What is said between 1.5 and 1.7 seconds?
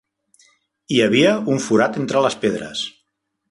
un